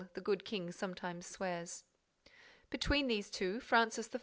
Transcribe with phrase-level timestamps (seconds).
[0.15, 1.83] the good king sometimes swears.
[2.71, 4.19] Between these two, Francis I.